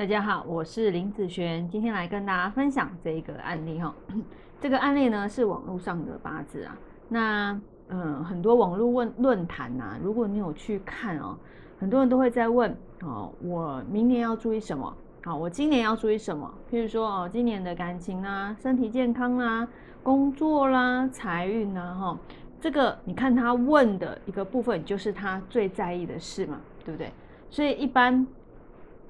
[0.00, 3.94] 大家好，我是林子璇，今天来跟大家分享这一个案例哈。
[4.58, 6.74] 这个案例呢是网络上的八字啊。
[7.06, 7.60] 那
[7.90, 11.36] 嗯，很多网络问论坛呐，如果你有去看哦，
[11.78, 14.90] 很多人都会在问哦，我明年要注意什么？
[15.22, 16.50] 好，我今年要注意什么？
[16.72, 19.68] 譬如说哦，今年的感情啊、身体健康啦、
[20.02, 22.18] 工作啦、财运呐，哈，
[22.58, 27.12] 这个你看他问的一个部分，就是他最在意的事嘛，对不对？
[27.50, 28.26] 所以一般。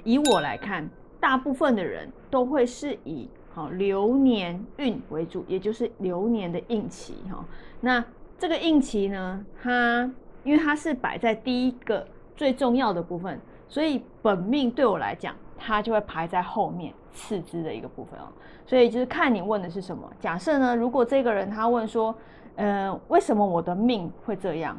[0.04, 7.44] 以我来看，大部分的人都会是以好流年运为主，也就是流年的应期哈。
[7.80, 8.04] 那
[8.38, 10.10] 这个应期呢，它
[10.44, 18.24] 因为它是摆在第一个最重要的部分，所以本命对我来讲，它就会排在后面次之的一个部分哦。
[18.66, 20.10] 所以就是看你问的是什么。
[20.20, 22.14] 假设呢，如果这个人他问说，
[22.56, 24.78] 呃，为什么我的命会这样？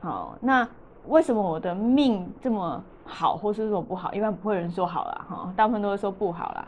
[0.00, 0.68] 好，那
[1.06, 2.84] 为什么我的命这么？
[3.06, 6.66] 好，或是说不好，一般不会有人说好了哈，大部分都会说不好啦。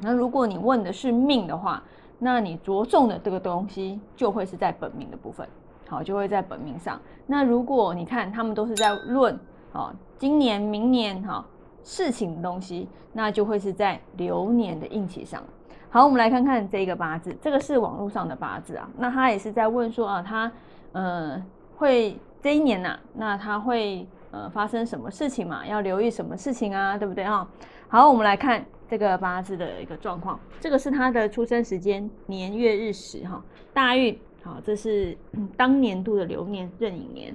[0.00, 1.82] 那如果你问的是命的话，
[2.18, 5.48] 那你着重的这个东西就会是在本命的部分，
[5.88, 7.00] 好，就会在本命上。
[7.26, 9.38] 那如果你看他们都是在论
[9.72, 11.44] 啊，今年、明年哈
[11.82, 15.42] 事情的东西，那就会是在流年的运气上。
[15.90, 20.52] 好，我们来看看这个八字，这个是网络上的八字啊，那他也是在问说啊，他
[20.92, 21.42] 呃
[21.76, 24.06] 会这一年呐，那他会。
[24.30, 25.66] 呃，发生什么事情嘛？
[25.66, 26.96] 要留意什么事情啊？
[26.98, 27.48] 对不对哈？
[27.88, 30.38] 好，我们来看这个八字的一个状况。
[30.60, 35.16] 这个是他的出生时间年月日时哈，大运好，这是
[35.56, 37.34] 当年度的流年壬寅年。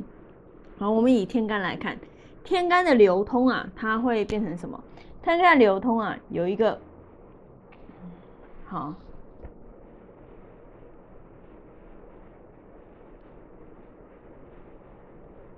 [0.78, 1.98] 好，我们以天干来看，
[2.44, 4.80] 天干的流通啊，它会变成什么？
[5.24, 6.80] 天干流通啊，有一个
[8.66, 8.94] 好。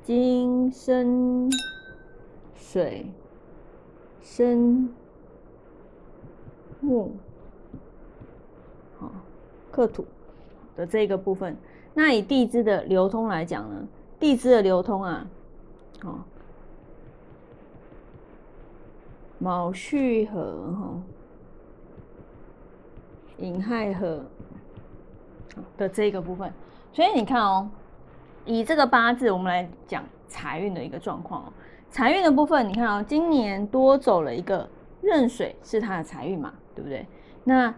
[0.06, 1.50] 金生
[2.54, 3.12] 水，
[4.22, 4.88] 生
[6.80, 7.10] 木，
[9.00, 9.10] 好
[9.72, 10.06] 克土
[10.76, 11.58] 的这个部分。
[11.96, 13.88] 那以地支的流通来讲呢，
[14.20, 15.28] 地支的流通啊，
[16.04, 16.24] 好
[19.40, 21.02] 卯戌合哈，
[23.38, 24.24] 寅亥合
[25.76, 26.54] 的这个部分。
[26.94, 27.68] 所以你看哦。
[28.46, 31.54] 以这个八字，我们来讲财运的一个状况哦。
[31.90, 34.70] 财运的部分，你看啊，今年多走了一个
[35.02, 37.06] 壬水，是他的财运嘛，对不对？
[37.44, 37.74] 那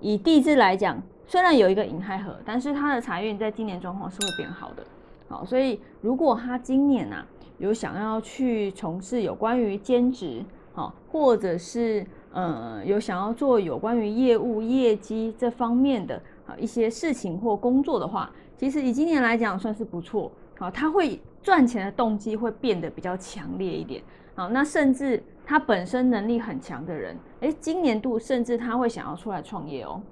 [0.00, 4.84] 以地支来讲，虽然有一个寅亥合，但是他的财运在今年状况是会变好的。
[5.28, 7.24] 好，所以如果他今年呐
[7.56, 10.44] 有想要去从事有关于兼职，
[10.74, 18.30] 好，或者是呃有想要做有关于业务业绩这方面的啊一些事情或工作的话。
[18.60, 24.02] 其实以今年来讲算是不错，好，他会赚钱的动机会变得比较强烈一点，
[24.34, 30.02] 好，那甚至他本身能力很强的人，诶，今年度甚至他会想要出来创业哦，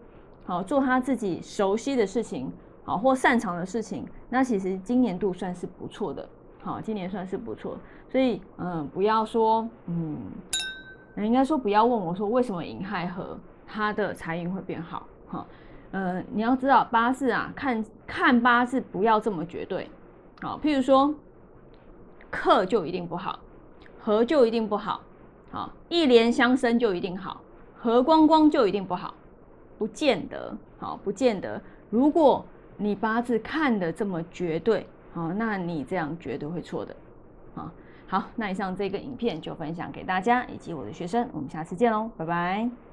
[0.46, 2.50] 好，做他自己熟悉的事情，
[2.84, 6.26] 好或擅长的事情，那其实今年度算是不错的，
[6.62, 7.76] 好，今年算是不错，
[8.08, 10.16] 所以嗯，不要说嗯，
[11.18, 15.46] 应该说不要问我说为什么银亥和他的财运会变好，哈。
[15.90, 19.88] 呃，你要知道八字啊，看看八字不要这么绝对，
[20.42, 21.14] 好，譬如说
[22.30, 23.38] 克就一定不好，
[23.98, 25.00] 合就一定不好，
[25.50, 27.40] 好，一连相生就一定好，
[27.74, 29.14] 合光光就一定不好，
[29.78, 31.60] 不见得，好，不见得。
[31.88, 32.44] 如果
[32.76, 36.94] 你八字看的这么绝对，好，那你这样绝对会错的，
[37.54, 37.72] 啊，
[38.06, 42.87] 好，那以上这个影片就分享给大家以及我的学生，我们下次见喽，拜拜。